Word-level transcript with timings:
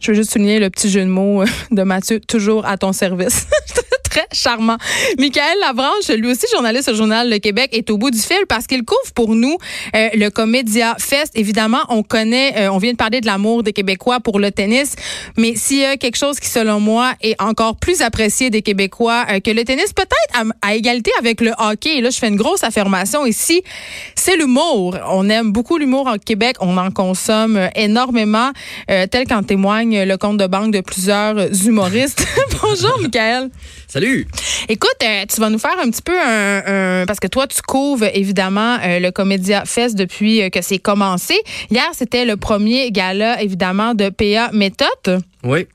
Je 0.00 0.10
veux 0.10 0.14
juste 0.14 0.32
souligner 0.32 0.58
le 0.58 0.70
petit 0.70 0.88
jeu 0.90 1.00
de 1.00 1.06
mots 1.10 1.44
de 1.70 1.82
Mathieu, 1.82 2.20
toujours 2.20 2.64
à 2.66 2.78
ton 2.78 2.92
service. 2.92 3.46
très 4.10 4.26
charmant. 4.32 4.76
Michael 5.18 5.56
Lavranche, 5.60 6.08
lui 6.08 6.30
aussi 6.30 6.46
journaliste 6.52 6.88
au 6.88 6.94
Journal 6.94 7.30
Le 7.30 7.38
Québec, 7.38 7.70
est 7.72 7.88
au 7.90 7.96
bout 7.96 8.10
du 8.10 8.18
fil 8.18 8.44
parce 8.48 8.66
qu'il 8.66 8.84
couvre 8.84 9.12
pour 9.14 9.34
nous 9.34 9.56
euh, 9.94 10.08
le 10.14 10.28
Comédia 10.30 10.96
Fest. 10.98 11.32
Évidemment, 11.36 11.82
on 11.88 12.02
connaît, 12.02 12.54
euh, 12.58 12.72
on 12.72 12.78
vient 12.78 12.92
de 12.92 12.96
parler 12.96 13.20
de 13.20 13.26
l'amour 13.26 13.62
des 13.62 13.72
Québécois 13.72 14.18
pour 14.18 14.40
le 14.40 14.50
tennis, 14.50 14.96
mais 15.36 15.54
s'il 15.54 15.78
y 15.78 15.84
a 15.84 15.96
quelque 15.96 16.16
chose 16.16 16.40
qui, 16.40 16.48
selon 16.48 16.80
moi, 16.80 17.12
est 17.22 17.40
encore 17.40 17.76
plus 17.76 18.02
apprécié 18.02 18.50
des 18.50 18.62
Québécois 18.62 19.24
euh, 19.30 19.40
que 19.40 19.52
le 19.52 19.64
tennis, 19.64 19.92
peut-être 19.92 20.44
à, 20.60 20.74
égalité 20.74 21.12
avec 21.18 21.40
le 21.40 21.52
hockey, 21.58 21.98
et 21.98 22.00
là, 22.00 22.10
je 22.10 22.18
fais 22.18 22.28
une 22.28 22.36
grosse 22.36 22.64
affirmation 22.64 23.24
ici, 23.26 23.62
c'est 24.16 24.36
l'humour. 24.36 24.98
On 25.08 25.28
aime 25.28 25.52
beaucoup 25.52 25.78
l'humour 25.78 26.08
en 26.08 26.18
Québec, 26.18 26.56
on 26.60 26.76
en 26.76 26.90
consomme 26.90 27.68
énormément, 27.76 28.50
tel 28.88 29.26
qu'en 29.28 29.42
témoigne 29.42 30.02
le 30.02 30.16
compte 30.16 30.38
de 30.38 30.46
banque 30.46 30.72
de 30.72 30.80
plusieurs 30.80 31.36
humoristes. 31.66 32.26
Bonjour, 32.62 32.98
Michael. 33.00 33.50
Écoute, 34.68 34.96
euh, 35.02 35.24
tu 35.32 35.40
vas 35.40 35.50
nous 35.50 35.58
faire 35.58 35.78
un 35.82 35.90
petit 35.90 36.02
peu 36.02 36.18
un, 36.18 37.04
parce 37.06 37.20
que 37.20 37.26
toi 37.26 37.46
tu 37.46 37.60
couvres 37.62 38.08
évidemment 38.14 38.78
euh, 38.82 38.98
le 38.98 39.10
Comédia 39.10 39.64
Fest 39.64 39.96
depuis 39.96 40.42
euh, 40.42 40.48
que 40.48 40.62
c'est 40.62 40.78
commencé. 40.78 41.34
Hier, 41.70 41.88
c'était 41.92 42.24
le 42.24 42.36
premier 42.36 42.90
gala 42.90 43.42
évidemment 43.42 43.94
de 43.94 44.08
PA 44.08 44.50
Méthode. 44.52 45.22
Oui. 45.44 45.66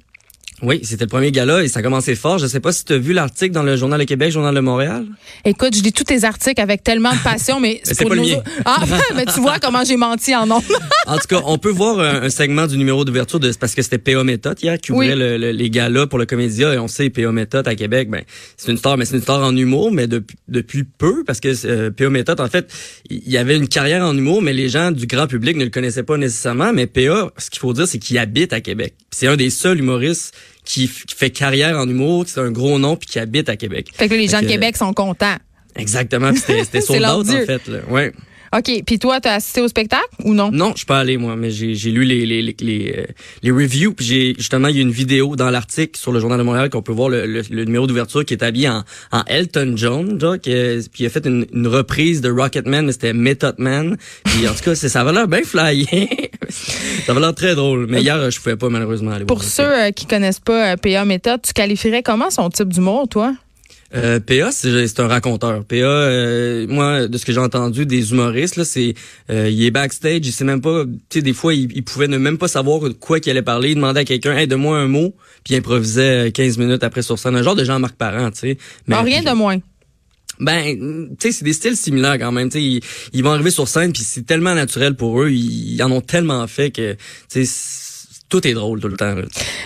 Oui, 0.62 0.80
c'était 0.84 1.04
le 1.04 1.10
premier 1.10 1.32
gala 1.32 1.64
et 1.64 1.68
ça 1.68 1.80
a 1.80 1.84
commencé 1.84 2.16
fort. 2.16 2.38
Je 2.38 2.48
sais 2.48 2.62
pas 2.62 2.72
si 2.72 2.86
tu 2.86 2.94
as 2.94 2.98
vu 2.98 3.12
l'article 3.12 3.52
dans 3.52 3.64
le 3.64 3.76
Journal 3.76 4.00
de 4.00 4.06
Québec, 4.06 4.32
Journal 4.32 4.56
de 4.56 4.62
Montréal. 4.62 5.06
Écoute, 5.44 5.76
je 5.76 5.84
lis 5.84 5.92
tous 5.92 6.06
tes 6.06 6.24
articles 6.24 6.62
avec 6.62 6.82
tellement 6.82 7.12
de 7.12 7.20
passion, 7.20 7.60
mais 7.60 7.82
c'est 7.84 8.00
pour 8.00 8.10
pas 8.10 8.16
le 8.16 8.22
mien. 8.22 8.42
Ah, 8.64 8.84
mais 9.16 9.26
tu 9.26 9.42
vois 9.42 9.60
comment 9.60 9.84
j'ai 9.84 9.98
menti 9.98 10.34
en 10.34 10.48
nom. 10.48 10.62
en 11.08 11.18
tout 11.18 11.28
cas, 11.28 11.42
on 11.46 11.58
peut 11.58 11.72
voir 11.72 12.00
un, 12.00 12.30
segment 12.30 12.68
du 12.68 12.78
numéro 12.78 13.04
d'ouverture 13.04 13.40
de 13.40 13.52
parce 13.52 13.76
que 13.76 13.82
c'était 13.82 13.98
PA 13.98 14.24
Méthode 14.24 14.62
hier 14.62 14.80
qui 14.80 14.92
ouvrait 14.92 15.16
les 15.16 15.70
galas 15.70 16.08
pour 16.08 16.20
le 16.20 16.26
comédia 16.26 16.74
et 16.74 16.78
on 16.78 16.88
sait 16.88 17.10
PA 17.10 17.32
Méthode 17.32 17.68
à 17.68 17.76
Québec, 17.76 18.10
ben 18.10 18.24
c'est 18.58 18.72
une 18.72 18.78
star, 18.78 18.98
mais 18.98 19.06
c'est 19.06 19.16
une 19.16 19.22
star 19.22 19.42
en 19.42 19.56
humour, 19.56 19.92
mais 19.92 20.08
depuis, 20.08 20.38
depuis 20.48 20.84
peu 20.84 21.24
parce 21.26 21.40
que 21.40 21.50
euh, 21.66 21.92
PA 21.92 22.10
Méthode, 22.10 22.40
en 22.40 22.48
fait, 22.48 22.72
il 23.10 23.30
y 23.30 23.38
avait 23.38 23.58
une 23.58 23.68
carrière 23.68 24.06
en 24.06 24.18
humour, 24.18 24.42
mais 24.42 24.54
les 24.54 24.70
gens 24.70 24.92
du 24.92 25.06
grand 25.06 25.28
public 25.28 25.58
ne 25.58 25.66
le 25.66 25.70
connaissaient 25.70 26.04
pas 26.04 26.18
nécessairement. 26.18 26.72
Mais 26.74 26.88
PA, 26.88 27.32
ce 27.38 27.50
qu'il 27.50 27.60
faut 27.60 27.74
dire, 27.74 27.88
c'est 27.88 28.00
qu'il 28.00 28.18
habite 28.18 28.54
à 28.54 28.62
Québec. 28.62 28.96
C'est 29.12 29.28
un 29.28 29.36
des 29.36 29.50
seuls 29.50 29.80
humoristes 29.80 30.34
qui, 30.66 30.88
fait 30.88 31.30
carrière 31.30 31.78
en 31.78 31.88
humour, 31.88 32.26
qui 32.26 32.32
c'est 32.32 32.42
un 32.42 32.52
gros 32.52 32.78
nom 32.80 32.96
puis 32.96 33.08
qui 33.08 33.20
habite 33.20 33.50
à 33.50 33.56
Québec. 33.56 33.90
Fait 33.94 34.10
que 34.10 34.16
les 34.16 34.28
gens 34.28 34.42
de 34.42 34.48
Québec 34.48 34.76
sont 34.76 34.94
contents. 34.94 35.38
Exactement, 35.76 36.32
c'était 36.34 36.82
son 36.82 37.04
en 37.04 37.24
fait. 37.24 37.68
Là. 37.68 37.80
Ouais. 37.90 38.14
OK. 38.58 38.84
Puis 38.86 39.00
toi, 39.00 39.20
tu 39.20 39.28
as 39.28 39.34
assisté 39.34 39.62
au 39.62 39.68
spectacle 39.68 40.08
ou 40.24 40.34
non? 40.34 40.50
Non, 40.52 40.72
je 40.72 40.78
suis 40.78 40.86
pas 40.86 41.00
allé, 41.00 41.18
moi, 41.18 41.36
mais 41.36 41.52
j'ai 41.52 41.92
lu 41.92 42.04
les, 42.06 42.26
les, 42.26 42.42
les, 42.42 42.56
les, 42.60 42.96
euh, 42.98 43.06
les 43.44 43.52
reviews. 43.52 43.94
Puis 43.94 44.06
j'ai 44.06 44.36
justement, 44.38 44.70
il 44.70 44.78
y 44.78 44.80
a 44.80 44.82
une 44.82 44.92
vidéo 44.92 45.36
dans 45.36 45.50
l'article 45.50 46.00
sur 46.00 46.12
le 46.12 46.20
Journal 46.20 46.38
de 46.38 46.44
Montréal 46.44 46.70
qu'on 46.70 46.82
peut 46.82 46.94
voir 46.94 47.10
le, 47.10 47.26
le, 47.26 47.66
numéro 47.66 47.88
d'ouverture 47.88 48.24
qui 48.24 48.34
est 48.34 48.44
habillé 48.44 48.70
en, 48.70 48.84
en 49.12 49.24
Elton 49.28 49.74
John, 49.76 50.18
qui, 50.40 50.52
puis 50.92 51.04
il 51.04 51.06
a 51.06 51.10
fait 51.10 51.26
une, 51.26 51.46
une 51.54 51.68
reprise 51.68 52.22
de 52.22 52.32
Rocketman, 52.32 52.86
mais 52.86 52.92
c'était 52.94 53.14
Method 53.14 53.56
Man. 53.58 53.98
Puis 54.24 54.48
en 54.48 54.54
tout 54.54 54.64
cas, 54.64 54.76
ça 54.76 55.04
va 55.04 55.12
l'air 55.12 55.28
bien 55.28 55.44
flyé. 55.44 56.32
ça 56.50 57.14
va 57.14 57.20
l'air 57.20 57.36
très 57.36 57.56
drôle. 57.56 57.88
Mais 57.90 58.02
hier, 58.02 58.32
je 58.32 58.40
pouvais 58.40 58.56
pas 58.56 58.70
malheureusement 58.70 59.12
aller 59.12 59.26
Pour 59.26 59.44
ceux 59.44 59.64
euh, 59.64 59.92
qui 59.92 60.06
connaissent 60.06 60.40
pas 60.40 60.74
euh, 60.74 60.78
PA 60.78 61.04
Method, 61.04 61.42
tu 61.42 61.54
qualifierais 61.54 62.04
comment 62.04 62.30
son 62.30 62.50
type 62.50 62.70
d'humour, 62.70 63.08
toi? 63.10 63.34
Euh, 63.96 64.20
PA, 64.20 64.52
c'est 64.52 65.00
un 65.00 65.08
raconteur. 65.08 65.64
PA, 65.64 65.76
euh, 65.76 66.68
moi, 66.68 67.08
de 67.08 67.18
ce 67.18 67.26
que 67.26 67.32
j'ai 67.32 67.40
entendu 67.40 67.86
des 67.86 68.12
humoristes, 68.12 68.58
là, 68.58 68.66
c'est 68.66 68.94
euh, 69.30 69.50
il 69.50 69.64
est 69.64 69.72
backstage, 69.72 70.22
il 70.24 70.32
sait 70.32 70.44
même 70.44 70.62
pas. 70.62 70.84
Tu 71.10 71.20
sais, 71.20 71.22
des 71.22 71.34
fois, 71.34 71.54
il, 71.54 71.84
pouvait 71.84 72.08
ne 72.08 72.18
même 72.18 72.38
pas 72.38 72.48
savoir 72.48 72.80
de 72.82 72.90
quoi 72.90 73.20
qu'il 73.20 73.32
allait 73.32 73.42
parler. 73.42 73.72
Il 73.72 73.76
demandait 73.76 74.02
à 74.02 74.06
quelqu'un, 74.06 74.36
hey, 74.36 74.48
donne-moi 74.48 74.78
un 74.78 74.88
mot, 74.88 75.16
puis 75.44 75.54
il 75.54 75.58
improvisait 75.58 76.32
15 76.32 76.58
minutes 76.58 76.84
après 76.84 77.02
sur 77.02 77.18
scène. 77.18 77.36
Un 77.36 77.44
genre 77.44 77.56
de 77.56 77.64
Jean-Marc 77.64 77.96
Parent, 77.96 78.32
tu 78.32 78.40
sais. 78.40 78.58
Mais 78.88 78.96
rien 78.98 79.24
de 79.24 79.32
moins. 79.32 79.58
Ben, 80.38 81.08
tu 81.12 81.16
sais, 81.20 81.32
c'est 81.32 81.46
des 81.46 81.54
styles 81.54 81.78
similaires 81.78 82.20
quand 82.20 82.32
même. 82.34 82.50
Tu 82.50 82.82
sais, 82.82 82.88
ils, 83.14 83.24
vont 83.24 83.32
arriver 83.32 83.52
sur 83.52 83.70
scène, 83.70 83.94
puis 83.94 84.04
c'est 84.04 84.26
tellement 84.26 84.54
naturel 84.54 84.96
pour 84.96 85.22
eux. 85.22 85.30
Ils, 85.30 85.76
ils 85.76 85.84
en 85.84 85.92
ont 85.92 86.02
tellement 86.02 86.46
fait 86.48 86.72
que, 86.72 86.94
tu 87.32 87.46
sais 87.46 87.85
tout 88.30 88.48
est 88.48 88.54
drôle 88.54 88.80
tout 88.80 88.88
le 88.88 88.98
temps. 88.98 89.16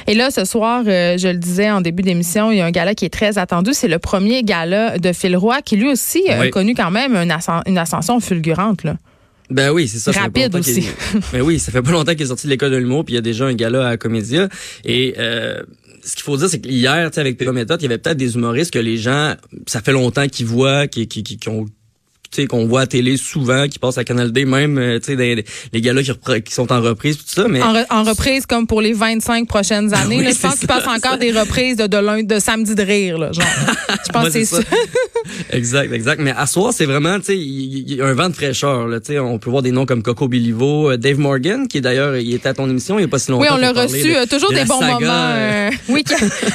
Et 0.07 0.13
là, 0.13 0.31
ce 0.31 0.45
soir, 0.45 0.83
euh, 0.85 1.17
je 1.17 1.27
le 1.27 1.37
disais 1.37 1.71
en 1.71 1.81
début 1.81 2.03
d'émission, 2.03 2.51
il 2.51 2.57
y 2.57 2.61
a 2.61 2.65
un 2.65 2.71
gala 2.71 2.93
qui 2.93 3.05
est 3.05 3.13
très 3.13 3.37
attendu. 3.37 3.71
C'est 3.73 3.87
le 3.87 3.99
premier 3.99 4.43
gala 4.43 4.97
de 4.97 5.13
Phil 5.13 5.35
Roy, 5.37 5.61
qui 5.61 5.77
lui 5.77 5.89
aussi 5.89 6.29
a 6.29 6.49
connu 6.49 6.75
quand 6.75 6.91
même 6.91 7.15
une, 7.15 7.77
ascension 7.77 8.19
fulgurante. 8.19 8.83
Là. 8.83 8.97
Ben 9.49 9.71
oui, 9.71 9.87
c'est 9.87 9.97
ça. 9.97 10.11
Rapide 10.11 10.55
aussi. 10.55 10.87
ben 11.31 11.41
oui, 11.41 11.59
ça 11.59 11.71
fait 11.71 11.81
pas 11.81 11.91
longtemps 11.91 12.11
qu'il 12.11 12.21
est 12.21 12.27
sorti 12.27 12.47
de 12.47 12.51
l'école 12.51 12.71
de 12.71 12.77
l'humour, 12.77 13.05
puis 13.05 13.13
il 13.13 13.15
y 13.15 13.19
a 13.19 13.21
déjà 13.21 13.45
un 13.45 13.53
gala 13.53 13.87
à 13.87 13.97
Comédia. 13.97 14.49
Et 14.85 15.15
euh, 15.17 15.61
ce 16.03 16.15
qu'il 16.15 16.23
faut 16.23 16.37
dire, 16.37 16.49
c'est 16.49 16.59
que 16.59 16.67
hier, 16.69 17.09
avec 17.15 17.37
Péro 17.37 17.53
Méthode, 17.53 17.81
il 17.81 17.85
y 17.85 17.87
avait 17.87 17.97
peut-être 17.97 18.17
des 18.17 18.35
humoristes 18.35 18.71
que 18.71 18.79
les 18.79 18.97
gens, 18.97 19.35
ça 19.67 19.81
fait 19.81 19.91
longtemps 19.91 20.27
qu'ils 20.27 20.45
voient, 20.45 20.87
qui, 20.87 21.07
qui, 21.07 21.23
qui, 21.23 21.37
qui 21.37 21.49
ont 21.49 21.65
tu 22.31 22.41
sais 22.41 22.47
qu'on 22.47 22.65
voit 22.65 22.81
à 22.81 22.87
télé 22.87 23.17
souvent 23.17 23.67
qui 23.67 23.79
passent 23.79 23.97
à 23.97 24.03
Canal 24.03 24.31
D 24.31 24.45
même 24.45 24.77
euh, 24.77 24.99
tu 24.99 25.15
sais 25.15 25.45
les 25.73 25.81
gars 25.81 25.93
là 25.93 26.03
qui, 26.03 26.41
qui, 26.43 26.53
sont 26.53 26.71
en 26.71 26.81
reprise 26.81 27.17
tout 27.17 27.23
ça 27.25 27.47
mais 27.47 27.61
en, 27.61 28.03
reprise 28.03 28.45
comme 28.45 28.67
pour 28.67 28.81
les 28.81 28.93
25 28.93 29.47
prochaines 29.47 29.93
années 29.95 30.21
là, 30.21 30.31
je 30.31 30.39
pense 30.39 30.59
qu'ils 30.59 30.67
passent 30.67 30.87
encore 30.87 31.17
des 31.17 31.31
reprises 31.31 31.77
de 31.77 31.87
de, 31.87 32.21
de 32.23 32.39
samedi 32.39 32.75
de 32.75 32.83
rire 32.83 33.17
là 33.17 33.31
genre. 33.31 33.45
Je 34.05 34.11
pense 34.11 34.25
que 34.25 34.31
c'est 34.31 34.45
ça, 34.45 34.59
exact 35.51 35.93
exact 35.93 36.21
mais 36.21 36.33
à 36.35 36.45
soir 36.45 36.73
c'est 36.73 36.85
vraiment 36.85 37.19
tu 37.19 37.25
sais 37.25 37.37
il 37.37 37.93
y, 37.93 38.01
a 38.01 38.05
un 38.05 38.13
vent 38.13 38.29
de 38.29 38.35
fraîcheur 38.35 38.87
là 38.87 38.99
tu 38.99 39.13
sais 39.13 39.19
on 39.19 39.37
peut 39.39 39.49
voir 39.49 39.61
des 39.61 39.71
noms 39.71 39.85
comme 39.85 40.03
Coco 40.03 40.27
Bilivo 40.27 40.91
euh, 40.91 40.97
Dave 40.97 41.19
Morgan 41.19 41.67
qui 41.67 41.81
d'ailleurs 41.81 42.17
il 42.17 42.33
était 42.33 42.49
à 42.49 42.53
ton 42.53 42.69
émission 42.69 42.97
il 42.99 43.03
y 43.03 43.05
a 43.05 43.07
pas 43.07 43.19
si 43.19 43.31
longtemps 43.31 43.43
oui 43.43 43.49
on 43.51 43.57
l'a 43.57 43.71
reçu 43.71 44.15
euh, 44.15 44.25
toujours 44.25 44.51
des 44.51 44.65
bons 44.65 44.81
moments 44.81 45.69
oui 45.89 46.03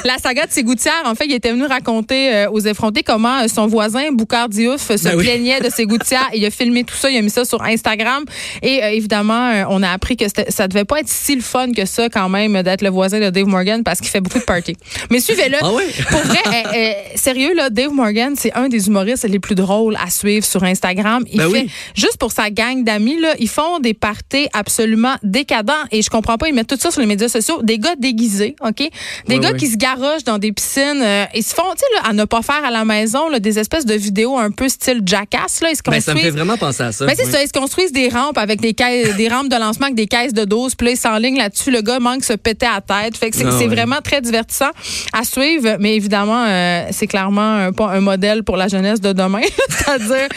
la 0.05 0.19
saga 0.19 0.47
de 0.47 0.53
Ségoutière 0.53 1.03
en 1.05 1.15
fait 1.15 1.27
il 1.27 1.35
était 1.35 1.53
venu 1.53 1.65
raconter 1.67 2.47
aux 2.51 2.61
effrontés 2.61 3.03
comment 3.03 3.47
son 3.49 3.67
voisin 3.67 4.11
Boucard 4.13 4.49
Diouf 4.49 4.95
se 4.97 5.05
ben 5.05 5.19
plaignait 5.19 5.61
de 5.61 5.71
ses 5.71 5.87
gouttières. 5.87 6.29
Il 6.35 6.45
a 6.45 6.51
filmé 6.51 6.85
tout 6.85 6.95
ça, 6.95 7.11
il 7.11 7.17
a 7.17 7.23
mis 7.23 7.31
ça 7.31 7.45
sur 7.45 7.63
Instagram. 7.63 8.25
Et 8.63 8.83
euh, 8.83 8.91
évidemment, 8.91 9.51
euh, 9.51 9.65
on 9.69 9.83
a 9.83 9.91
appris 9.91 10.17
que 10.17 10.25
ça 10.49 10.69
devait 10.69 10.85
pas 10.85 11.01
être 11.01 11.09
si 11.09 11.35
le 11.35 11.43
fun 11.43 11.73
que 11.73 11.85
ça 11.85 12.09
quand 12.09 12.29
même 12.29 12.63
d'être 12.63 12.83
le 12.83 12.91
voisin 12.91 13.21
de 13.21 13.31
Dave 13.31 13.47
Morgan 13.47 13.83
parce 13.83 14.01
qu'il 14.01 14.11
fait 14.11 14.21
beaucoup 14.21 14.39
de 14.39 14.45
parties. 14.45 14.77
Mais 15.11 15.21
suivez-le. 15.21 15.59
Ah 15.61 15.69
Pour 16.11 16.21
vrai, 16.21 16.39
euh, 16.75 16.93
sérieux 17.17 17.55
là, 17.55 17.71
Dave 17.71 17.93
Morgan, 17.93 18.35
c'est 18.37 18.53
un 18.55 18.64
des 18.69 18.87
humoristes 18.87 19.29
les 19.29 19.39
plus 19.39 19.55
drôles 19.55 19.97
à 19.97 20.11
suivre 20.11 20.45
sur 20.45 20.63
Instagram. 20.65 21.25
Il 21.31 21.39
ben 21.39 21.51
fait 21.51 21.67
juste 21.95 22.19
pour 22.19 22.33
sa 22.33 22.51
gang 22.51 22.85
d'amis 22.85 23.21
là, 23.21 23.35
ils 23.39 23.49
font 23.49 23.79
des 23.79 23.95
parties 23.95 24.49
absolument 24.53 25.15
décadents 25.23 25.73
et 25.91 26.03
je 26.03 26.11
comprends 26.11 26.37
pas, 26.37 26.49
ils 26.49 26.55
mettent 26.55 26.69
tout 26.69 26.79
ça 26.79 26.91
sur 26.91 27.01
les 27.01 27.07
médias 27.07 27.29
sociaux, 27.29 27.61
des 27.63 27.79
gars 27.79 27.97
déguisés, 27.97 28.57
OK? 28.61 28.89
Des 29.29 29.39
gars 29.39 29.53
qui 29.55 29.67
se 29.67 29.77
garochent 29.77 30.25
dans 30.25 30.39
des 30.39 30.53
piscines, 30.53 31.05
ils 31.35 31.43
se 31.43 31.55
font 31.55 31.63
tu 31.73 31.79
sais 31.79 32.09
à 32.09 32.13
ne 32.13 32.25
pas 32.25 32.43
faire 32.43 32.65
à 32.65 32.71
la 32.71 32.85
maison 32.85 33.29
là, 33.29 33.39
des 33.41 33.59
espèces 33.59 33.87
de 33.87 33.95
vidéos 33.95 34.37
un 34.39 34.51
peu 34.51 34.69
style 34.69 35.01
jackass 35.05 35.61
ben, 35.87 36.01
ça 36.01 36.15
me 36.15 36.21
fait 36.21 36.31
vraiment 36.31 36.57
penser 36.57 36.83
à 36.83 36.93
ça. 36.93 37.07
Ben, 37.07 37.15
c'est 37.17 37.31
ça. 37.31 37.43
Ils 37.43 37.49
se 37.49 37.53
construisent 37.53 37.93
des 37.93 38.09
rampes 38.09 38.39
avec 38.39 38.61
des, 38.61 38.75
caisses, 38.75 39.17
des 39.17 39.29
rampes 39.29 39.49
de 39.49 39.57
lancement 39.57 39.87
avec 39.87 39.97
des 39.97 40.07
caisses 40.07 40.33
de 40.33 40.45
doses. 40.45 40.75
Puis 40.75 40.87
là, 40.87 40.93
ils 40.93 40.97
s'enlignent 40.97 41.39
là-dessus. 41.39 41.71
Le 41.71 41.83
gars 41.83 42.01
manque 42.01 42.25
se 42.25 42.33
péter 42.35 42.67
à 42.67 42.81
tête. 42.81 43.17
Fait 43.17 43.31
que 43.31 43.37
c'est, 43.37 43.47
ah 43.47 43.67
vraiment 43.67 44.01
très 44.03 44.21
divertissant 44.21 44.71
à 45.13 45.25
suivre. 45.25 45.77
Mais 45.81 45.97
évidemment, 45.97 46.45
euh, 46.47 46.87
c'est 46.91 47.07
clairement 47.07 47.73
pas 47.73 47.89
un 47.89 48.01
modèle 48.01 48.44
pour 48.45 48.57
la 48.57 48.69
jeunesse 48.69 49.01
de 49.01 49.13
demain. 49.13 49.41
C'est-à-dire, 49.69 50.29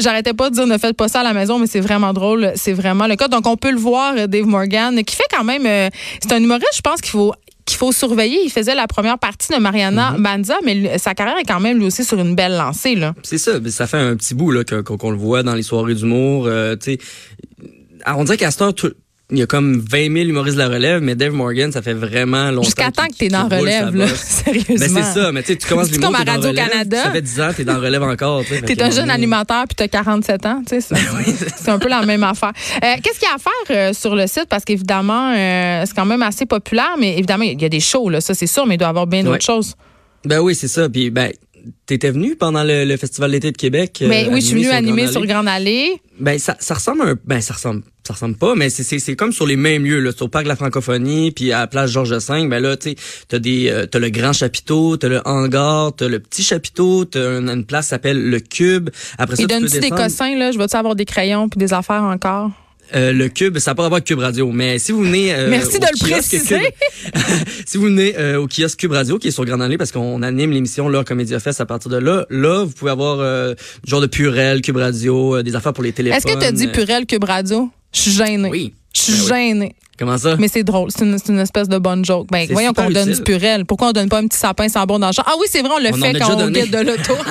j'arrêtais 0.00 0.34
pas 0.34 0.50
de 0.50 0.54
dire 0.54 0.66
ne 0.66 0.78
faites 0.78 0.96
pas 0.96 1.08
ça 1.08 1.20
à 1.20 1.22
la 1.22 1.32
maison, 1.32 1.58
mais 1.58 1.66
c'est 1.66 1.80
vraiment 1.80 2.12
drôle. 2.12 2.52
C'est 2.56 2.72
vraiment 2.72 3.06
le 3.06 3.16
cas. 3.16 3.28
Donc, 3.28 3.46
on 3.46 3.56
peut 3.56 3.70
le 3.70 3.78
voir, 3.78 4.28
Dave 4.28 4.46
Morgan, 4.46 5.02
qui 5.04 5.16
fait 5.16 5.24
quand 5.30 5.44
même. 5.44 5.66
Euh, 5.66 5.88
c'est 6.20 6.32
un 6.32 6.42
humoriste, 6.42 6.76
je 6.76 6.80
pense 6.80 7.00
qu'il 7.00 7.10
faut 7.10 7.32
qu'il 7.66 7.78
faut 7.78 7.92
surveiller. 7.92 8.40
Il 8.44 8.50
faisait 8.50 8.74
la 8.74 8.86
première 8.88 9.18
partie 9.18 9.52
de 9.52 9.58
Mariana 9.58 10.12
mm 10.12 10.22
Banza, 10.22 10.56
mais 10.64 10.98
sa 10.98 11.14
carrière 11.14 11.38
est 11.38 11.44
quand 11.44 11.60
même 11.60 11.78
lui 11.78 11.86
aussi 11.86 12.04
sur 12.04 12.18
une 12.18 12.34
belle 12.34 12.56
lancée. 12.56 12.98
C'est 13.22 13.38
ça. 13.38 13.52
Ça 13.68 13.86
fait 13.86 13.98
un 13.98 14.16
petit 14.16 14.34
bout 14.34 14.50
là, 14.50 14.64
qu'on, 14.64 15.10
le 15.10 15.16
voit 15.16 15.42
dans 15.42 15.54
les 15.54 15.62
soirées 15.62 15.94
d'humour. 15.94 16.46
Euh, 16.46 16.76
on 18.06 18.24
dirait 18.24 18.38
qu'à 18.38 18.50
il 19.32 19.38
y 19.38 19.42
a 19.42 19.46
comme 19.46 19.80
20 19.80 20.12
000 20.12 20.28
humoristes 20.28 20.56
de 20.56 20.62
la 20.62 20.68
relève, 20.68 21.02
mais 21.02 21.14
Dave 21.14 21.32
Morgan, 21.32 21.70
ça 21.72 21.82
fait 21.82 21.94
vraiment 21.94 22.50
longtemps. 22.50 22.64
Jusqu'à 22.64 22.90
temps 22.90 23.06
que 23.06 23.16
t'es 23.16 23.28
dans 23.28 23.48
relève, 23.48 23.94
là. 23.94 24.06
Sérieusement. 24.14 24.74
Ben, 24.78 24.88
c'est 24.88 25.20
ça, 25.20 25.32
mais 25.32 25.42
tu 25.42 25.52
sais, 25.52 25.56
tu 25.56 25.68
commences 25.68 25.90
l'humour. 25.90 26.12
comme 26.12 26.28
à 26.28 26.30
Radio-Canada. 26.30 27.04
Ça 27.04 27.10
fait 27.10 27.22
10 27.22 27.40
ans, 27.40 27.50
t'es 27.56 27.64
dans 27.64 27.80
relève 27.80 28.02
encore, 28.02 28.44
tu 28.44 28.60
T'es 28.62 28.82
un 28.82 28.90
jeune 28.90 29.10
animateur 29.10 29.64
puis 29.68 29.76
t'as 29.76 29.88
47 29.88 30.46
ans, 30.46 30.62
tu 30.68 30.80
sais. 30.80 30.94
Ben 30.94 31.00
c'est 31.56 31.70
un 31.70 31.78
peu 31.78 31.88
la 31.88 32.02
même 32.02 32.22
affaire. 32.22 32.52
Euh, 32.82 32.96
qu'est-ce 33.02 33.18
qu'il 33.18 33.28
y 33.28 33.32
a 33.32 33.34
à 33.34 33.38
faire 33.38 33.76
euh, 33.76 33.92
sur 33.92 34.14
le 34.14 34.26
site? 34.26 34.46
Parce 34.48 34.64
qu'évidemment, 34.64 35.32
euh, 35.32 35.84
c'est 35.86 35.94
quand 35.94 36.06
même 36.06 36.22
assez 36.22 36.46
populaire, 36.46 36.96
mais 36.98 37.16
évidemment, 37.16 37.44
il 37.44 37.60
y 37.60 37.64
a 37.64 37.68
des 37.68 37.80
shows, 37.80 38.08
là, 38.08 38.20
ça 38.20 38.34
c'est 38.34 38.46
sûr, 38.46 38.66
mais 38.66 38.74
il 38.74 38.78
doit 38.78 38.88
y 38.88 38.90
avoir 38.90 39.06
bien 39.06 39.22
d'autres 39.22 39.44
choses. 39.44 39.74
Ben 40.24 40.40
oui, 40.40 40.54
c'est 40.54 40.68
ça. 40.68 40.88
Puis, 40.88 41.10
ben, 41.10 41.32
T'étais 41.86 42.10
venu 42.10 42.36
pendant 42.36 42.62
le, 42.64 42.96
Festival 42.96 43.32
d'été 43.32 43.52
de 43.52 43.56
Québec? 43.56 44.02
Ben, 44.06 44.28
oui, 44.32 44.40
je 44.40 44.46
suis 44.46 44.54
venu 44.56 44.70
animer 44.70 45.06
sur 45.08 45.24
Grande 45.26 45.48
Allée. 45.48 46.00
Ben, 46.18 46.38
ça, 46.38 46.56
ça 46.60 46.74
ressemble 46.74 47.02
un, 47.02 47.16
ben, 47.24 47.40
ça 47.40 47.54
ressemble, 47.54 47.82
ça 48.06 48.12
ressemble 48.12 48.36
pas, 48.36 48.54
mais 48.54 48.68
c'est, 48.68 48.98
c'est, 48.98 49.16
comme 49.16 49.32
sur 49.32 49.46
les 49.46 49.56
mêmes 49.56 49.84
lieux, 49.84 50.00
là, 50.00 50.12
sur 50.12 50.26
le 50.26 50.30
parc 50.30 50.44
de 50.44 50.48
la 50.48 50.56
francophonie, 50.56 51.30
puis 51.30 51.52
à 51.52 51.60
la 51.60 51.66
place 51.66 51.90
Georges 51.90 52.12
V, 52.12 52.46
ben 52.46 52.60
là, 52.60 52.76
tu 52.76 52.90
sais, 52.90 52.96
t'as 53.28 53.38
des, 53.38 53.70
euh, 53.70 53.86
t'as 53.86 53.98
le 53.98 54.10
grand 54.10 54.32
chapiteau, 54.32 54.96
t'as 54.96 55.08
le 55.08 55.22
hangar, 55.24 55.94
t'as 55.96 56.08
le 56.08 56.20
petit 56.20 56.42
chapiteau, 56.42 57.06
t'as 57.06 57.38
une, 57.38 57.48
une 57.48 57.64
place 57.64 57.86
qui 57.86 57.90
s'appelle 57.90 58.28
le 58.28 58.40
cube. 58.40 58.90
Après 59.16 59.36
ça, 59.36 59.42
tu 59.46 59.60
peux 59.60 59.80
des 59.80 59.90
cossins, 59.90 60.36
là? 60.36 60.52
Je 60.52 60.58
vais-tu 60.58 60.76
avoir 60.76 60.94
des 60.94 61.06
crayons 61.06 61.48
puis 61.48 61.58
des 61.58 61.72
affaires 61.72 62.02
encore? 62.02 62.50
Euh, 62.94 63.12
le 63.12 63.28
Cube, 63.28 63.58
ça 63.58 63.70
n'a 63.70 63.74
pas 63.76 63.84
à 63.84 63.88
voir 63.88 63.96
avec 63.98 64.04
Cube 64.06 64.18
Radio, 64.18 64.50
mais 64.52 64.78
si 64.78 64.92
vous 64.92 65.02
venez... 65.02 65.32
Euh, 65.34 65.48
Merci 65.50 65.78
de 65.78 65.86
le 65.86 65.98
préciser. 65.98 66.56
Cube- 66.56 67.14
si 67.66 67.76
vous 67.78 67.84
venez 67.84 68.14
euh, 68.18 68.40
au 68.40 68.46
kiosque 68.48 68.78
Cube 68.78 68.92
Radio, 68.92 69.18
qui 69.18 69.28
est 69.28 69.30
sur 69.30 69.44
Grande 69.44 69.62
Allée, 69.62 69.78
parce 69.78 69.92
qu'on 69.92 70.22
anime 70.22 70.50
l'émission 70.50 70.88
là, 70.88 71.04
Comédia 71.04 71.38
Fest 71.40 71.60
à 71.60 71.66
partir 71.66 71.90
de 71.90 71.96
là, 71.98 72.26
là, 72.30 72.64
vous 72.64 72.72
pouvez 72.72 72.90
avoir 72.90 73.18
euh, 73.20 73.54
du 73.84 73.90
genre 73.90 74.00
de 74.00 74.06
Purel, 74.06 74.60
Cube 74.62 74.76
Radio, 74.76 75.36
euh, 75.36 75.42
des 75.42 75.54
affaires 75.54 75.72
pour 75.72 75.84
les 75.84 75.92
téléphones. 75.92 76.18
Est-ce 76.18 76.26
que 76.26 76.38
tu 76.40 76.46
as 76.46 76.52
dit 76.52 76.66
Purel 76.68 77.06
Cube 77.06 77.24
Radio? 77.24 77.70
Je 77.92 78.00
suis 78.00 78.10
gênée. 78.12 78.48
Oui. 78.50 78.72
Je 79.06 79.12
suis 79.12 79.28
Ben 79.28 79.34
oui. 79.34 79.48
gênée. 79.48 79.74
Comment 79.98 80.16
ça? 80.16 80.34
Mais 80.38 80.48
c'est 80.48 80.64
drôle. 80.64 80.88
C'est 80.90 81.04
une, 81.04 81.18
c'est 81.18 81.30
une 81.30 81.40
espèce 81.40 81.68
de 81.68 81.76
bonne 81.76 82.02
joke. 82.06 82.28
Ben, 82.30 82.46
voyons 82.50 82.72
qu'on 82.72 82.88
donne 82.88 83.12
du 83.12 83.20
purel. 83.22 83.66
Pourquoi 83.66 83.88
on 83.88 83.92
donne 83.92 84.08
pas 84.08 84.18
un 84.20 84.26
petit 84.26 84.38
sapin 84.38 84.66
sans 84.66 84.86
bon 84.86 84.98
dans 84.98 85.08
le 85.08 85.12
champ? 85.12 85.22
Ah 85.26 85.34
oui, 85.38 85.46
c'est 85.50 85.60
vrai, 85.60 85.72
on 85.76 85.78
le 85.78 85.90
On 85.92 85.96
fait 85.98 86.18
quand 86.18 86.40
on 86.40 86.48
guide 86.48 86.70
de 86.70 86.78
l'auto. 86.78 87.12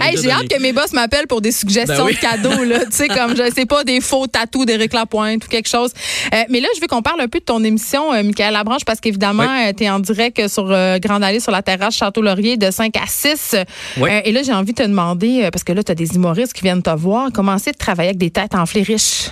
Hey, 0.00 0.16
j'ai 0.20 0.30
hâte 0.30 0.48
que 0.48 0.60
mes 0.60 0.72
boss 0.72 0.92
m'appellent 0.94 1.26
pour 1.26 1.40
des 1.42 1.52
suggestions 1.52 1.96
Ben 1.96 2.04
oui. 2.06 2.14
de 2.14 2.18
cadeaux, 2.18 2.64
là. 2.64 2.78
tu 2.86 2.92
sais, 2.92 3.08
comme, 3.08 3.36
je 3.36 3.50
sais 3.54 3.66
pas, 3.66 3.84
des 3.84 4.00
faux 4.00 4.26
tatous 4.26 4.64
d'Éric 4.64 4.94
Lapointe 4.94 5.44
ou 5.44 5.48
quelque 5.48 5.68
chose. 5.68 5.92
Euh, 6.32 6.42
mais 6.48 6.60
là, 6.60 6.68
je 6.74 6.80
veux 6.80 6.86
qu'on 6.86 7.02
parle 7.02 7.20
un 7.20 7.28
peu 7.28 7.40
de 7.40 7.44
ton 7.44 7.62
émission, 7.62 8.12
euh, 8.12 8.22
Michael 8.22 8.54
Labranche, 8.54 8.84
parce 8.86 9.00
qu'évidemment, 9.00 9.46
tu 9.76 9.84
es 9.84 9.90
en 9.90 10.00
direct 10.00 10.48
sur 10.48 10.70
euh, 10.70 10.98
Grande 10.98 11.22
Allée, 11.22 11.40
sur 11.40 11.52
la 11.52 11.62
terrasse 11.62 11.94
Château-Laurier, 11.96 12.56
de 12.56 12.70
5 12.70 12.96
à 12.96 13.06
6. 13.06 13.56
Oui. 13.98 14.10
Euh, 14.10 14.20
et 14.24 14.32
là, 14.32 14.42
j'ai 14.42 14.52
envie 14.54 14.72
de 14.72 14.82
te 14.82 14.88
demander, 14.88 15.44
euh, 15.44 15.50
parce 15.50 15.62
que 15.64 15.72
là, 15.72 15.82
tu 15.82 15.92
as 15.92 15.94
des 15.94 16.14
humoristes 16.14 16.54
qui 16.54 16.62
viennent 16.62 16.82
te 16.82 16.90
voir, 16.90 17.28
comment 17.34 17.58
c'est 17.58 17.72
de 17.72 17.78
travailler 17.78 18.08
avec 18.10 18.18
des 18.18 18.30
têtes 18.30 18.54
enflées 18.54 18.82
riches? 18.82 19.28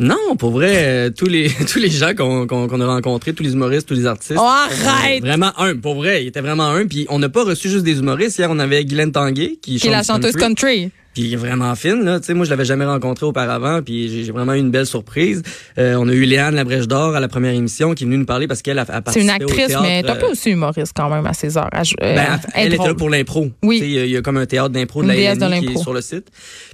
Non, 0.00 0.34
pour 0.36 0.50
vrai, 0.50 0.72
euh, 0.76 1.10
tous 1.10 1.26
les 1.26 1.48
tous 1.70 1.78
les 1.78 1.90
gens 1.90 2.14
qu'on 2.14 2.46
qu'on 2.46 2.66
qu'on 2.66 2.80
a 2.80 2.86
rencontrés, 2.86 3.32
tous 3.32 3.44
les 3.44 3.52
humoristes, 3.52 3.86
tous 3.86 3.94
les 3.94 4.06
artistes. 4.06 4.34
Oh, 4.36 4.42
arrête! 4.42 5.22
euh, 5.22 5.26
vraiment 5.26 5.52
un, 5.58 5.76
pour 5.76 5.94
vrai, 5.94 6.24
il 6.24 6.28
était 6.28 6.40
vraiment 6.40 6.68
un. 6.68 6.86
Puis 6.86 7.06
on 7.10 7.18
n'a 7.20 7.28
pas 7.28 7.44
reçu 7.44 7.68
juste 7.68 7.84
des 7.84 7.98
humoristes. 8.00 8.38
Hier, 8.38 8.50
on 8.50 8.58
avait 8.58 8.84
Guylaine 8.84 9.12
Tanguay 9.12 9.58
qui, 9.62 9.78
Qui 9.78 9.86
est 9.86 9.90
la 9.90 10.02
chante 10.02 10.22
chanteuse 10.22 10.34
country. 10.34 10.90
Puis 11.14 11.26
elle 11.28 11.32
est 11.34 11.36
vraiment 11.36 11.74
fine, 11.76 12.02
là. 12.04 12.18
Tu 12.20 12.26
sais, 12.26 12.34
moi, 12.34 12.44
je 12.44 12.50
l'avais 12.50 12.64
jamais 12.64 12.84
rencontrée 12.84 13.24
auparavant, 13.24 13.80
puis 13.82 14.24
j'ai 14.24 14.32
vraiment 14.32 14.52
eu 14.54 14.58
une 14.58 14.70
belle 14.72 14.84
surprise. 14.86 15.42
Euh, 15.78 15.94
on 15.96 16.08
a 16.08 16.12
eu 16.12 16.24
Léane 16.24 16.54
La 16.56 16.64
Brèche 16.64 16.88
d'Or 16.88 17.14
à 17.14 17.20
la 17.20 17.28
première 17.28 17.52
émission 17.54 17.94
qui 17.94 18.02
est 18.04 18.06
venue 18.06 18.18
nous 18.18 18.24
parler 18.26 18.46
parce 18.48 18.62
qu'elle 18.62 18.78
a, 18.78 18.82
a 18.82 18.86
C'est 18.86 19.20
une 19.20 19.26
participé 19.28 19.44
au 19.44 19.48
actrice, 19.48 19.76
mais 19.80 20.02
t'as 20.02 20.16
pas 20.16 20.26
euh, 20.26 20.30
aussi 20.32 20.50
humoriste 20.50 20.92
quand 20.96 21.08
même 21.08 21.24
à 21.26 21.32
ses 21.32 21.56
heures. 21.56 21.70
jou- 21.84 21.94
euh, 22.02 22.14
ben, 22.16 22.40
elle 22.54 22.74
était 22.74 22.86
là 22.88 22.94
pour 22.94 23.08
l'impro. 23.10 23.48
Oui. 23.62 23.80
Il 23.82 23.90
y, 23.90 23.98
a- 23.98 24.04
il 24.04 24.10
y 24.10 24.16
a 24.16 24.22
comme 24.22 24.36
un 24.38 24.46
théâtre 24.46 24.70
d'impro 24.70 25.02
de 25.02 25.08
la 25.08 25.14
de 25.14 25.20
qui 25.60 25.66
est 25.72 25.78
sur 25.82 25.92
le 25.94 26.00
site. 26.00 26.26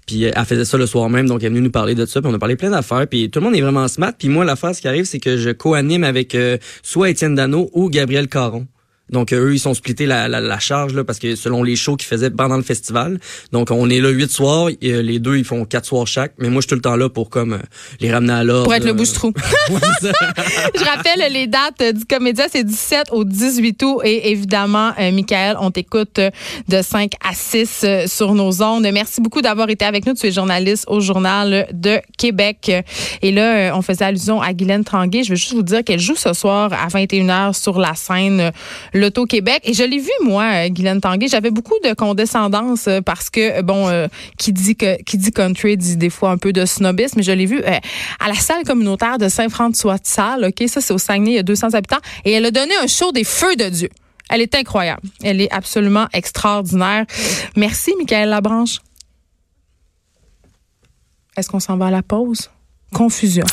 Puis 0.07 0.25
euh, 0.25 0.31
elle 0.35 0.45
faisait 0.47 0.65
ça 0.65 0.79
le 0.79 0.87
soir 0.87 1.09
même, 1.11 1.27
donc 1.29 1.41
elle 1.41 1.47
est 1.47 1.51
venue 1.51 1.61
nous 1.61 1.71
parler 1.71 1.95
de 1.95 2.07
ça, 2.07 2.21
puis 2.23 2.31
on 2.31 2.35
a 2.35 2.39
parlé 2.39 2.57
plein 2.57 2.71
d'affaires. 2.71 3.07
Puis 3.09 3.31
tout 3.31 3.41
le 3.41 3.45
monde 3.45 3.57
est 3.57 3.61
vraiment 3.61 3.87
smart. 3.89 4.13
Puis 4.19 4.29
moi, 4.29 4.45
l'affaire, 4.45 4.75
ce 4.75 4.81
qui 4.81 4.89
arrive, 4.89 5.05
c'est 5.05 5.21
que 5.21 5.37
je 5.37 5.51
co-anime 5.51 6.03
avec 6.05 6.35
euh, 6.35 6.57
soit 6.83 7.11
Étienne 7.11 7.35
Dano 7.35 7.71
ou 7.75 7.91
Gabriel 7.91 8.27
Caron. 8.29 8.67
Donc 9.11 9.33
euh, 9.33 9.47
eux, 9.47 9.55
ils 9.55 9.61
sont 9.61 9.75
splittés 9.75 10.07
la, 10.07 10.29
la, 10.29 10.41
la 10.41 10.59
charge 10.59 10.95
là 10.95 11.05
parce 11.05 11.19
que 11.19 11.37
selon 11.37 11.63
les 11.63 11.77
shows 11.77 11.97
qu'ils 11.97 12.09
faisaient 12.09 12.31
pendant 12.31 12.57
le 12.57 12.63
festival. 12.63 13.19
Donc 13.53 13.71
on 13.71 13.89
est 13.91 14.01
là 14.01 14.11
huit 14.11 14.31
soirs, 14.31 14.69
et, 14.69 14.79
euh, 14.93 15.03
les 15.03 15.19
deux 15.19 15.37
ils 15.37 15.45
font 15.45 15.65
quatre 15.65 15.87
soirs 15.87 16.07
chaque, 16.07 16.33
mais 16.39 16.49
moi 16.49 16.61
je 16.61 16.67
suis 16.67 16.69
tout 16.69 16.75
le 16.77 16.81
temps 16.81 16.97
là 16.97 17.09
pour 17.09 17.31
comme 17.31 17.55
euh, 17.55 17.59
les 18.01 18.13
ramener 18.13 18.33
à 18.33 18.45
l'ordre. 18.45 18.65
Pour 18.65 18.75
être 18.75 18.85
le 18.85 18.93
bouche-trou. 18.93 19.33
Je 19.71 20.85
rappelle 20.85 21.33
les 21.33 21.47
dates 21.47 21.95
du 21.95 22.05
Comédia, 22.05 22.47
c'est 22.51 22.65
du 22.65 22.71
17 22.71 23.09
au 23.13 23.25
18 23.25 23.83
août. 23.83 24.01
Et 24.05 24.31
évidemment, 24.31 24.93
euh, 24.99 25.13
Michael, 25.13 25.57
on 25.61 25.71
t'écoute 25.71 26.21
de 26.69 26.83
5 26.83 27.13
à 27.23 27.35
6 27.35 27.81
euh, 27.85 28.07
sur 28.07 28.35
nos 28.35 28.63
ondes. 28.63 28.87
Merci 28.93 29.21
beaucoup 29.21 29.43
d'avoir 29.43 29.69
été 29.71 29.85
avec 29.85 30.07
nous. 30.07 30.15
Tu 30.15 30.27
es 30.27 30.33
journaliste 30.33 30.85
au 30.89 31.01
Journal 31.01 31.69
de 31.73 32.01
Québec. 32.19 32.73
Et 33.23 33.33
là, 33.33 33.73
on 33.77 33.83
faisait 33.83 34.05
allusion 34.05 34.41
à 34.41 34.53
Guylaine 34.53 34.85
Tanguay. 34.85 35.23
Je 35.25 35.31
veux 35.31 35.37
juste 35.37 35.55
vous 35.55 35.63
dire 35.63 35.85
qu'elle 35.85 36.01
joue 36.01 36.17
ce 36.17 36.33
soir 36.33 36.73
à 36.73 36.89
21h 36.89 37.53
sur 37.61 37.79
la 37.79 37.95
scène 37.95 38.53
L'Auto-Québec. 39.01 39.63
Et 39.65 39.75
je 39.75 39.83
l'ai 39.83 39.99
vu, 39.99 40.11
moi, 40.23 40.45
euh, 40.45 40.69
Guylaine 40.69 41.01
Tanguay. 41.01 41.29
J'avais 41.29 41.51
beaucoup 41.51 41.75
de 41.83 41.95
condescendance 41.95 42.87
euh, 42.87 43.01
parce 43.01 43.31
que, 43.31 43.59
euh, 43.59 43.63
bon, 43.63 44.09
qui 44.39 44.53
dit 44.53 44.77
qui 44.77 45.19
dit 45.19 45.31
country 45.33 45.77
dit 45.77 45.97
des 45.97 46.11
fois 46.11 46.31
un 46.31 46.39
peu 46.39 46.53
de 46.53 46.65
snobisme. 46.65 47.15
Mais 47.17 47.23
je 47.23 47.33
l'ai 47.33 47.47
vu 47.47 47.63
à 47.65 48.29
la 48.29 48.35
salle 48.35 48.65
communautaire 48.65 49.19
de 49.19 49.29
Saint-François-de-Salle. 49.29 50.45
OK? 50.45 50.69
Ça, 50.69 50.81
c'est 50.81 50.93
au 50.93 50.99
Saguenay. 50.99 51.33
Il 51.33 51.37
y 51.37 51.39
a 51.39 51.43
200 51.43 51.75
habitants. 51.75 52.01
Et 52.25 52.33
elle 52.33 52.45
a 52.45 52.51
donné 52.51 52.73
un 52.83 52.87
show 52.87 53.13
des 53.13 53.25
feux 53.25 53.57
de 53.57 53.69
Dieu. 53.69 53.89
Elle 54.29 54.43
est 54.43 54.55
incroyable. 54.55 55.03
Elle 55.23 55.41
est 55.41 55.53
absolument 55.53 56.07
extraordinaire. 56.13 57.05
Merci, 57.57 57.93
Michael 57.99 58.29
Labranche. 58.29 58.79
Est-ce 61.37 61.49
qu'on 61.49 61.61
s'en 61.61 61.77
va 61.77 61.87
à 61.87 61.91
la 61.91 62.03
pause? 62.03 62.51
Confusion. 62.93 63.47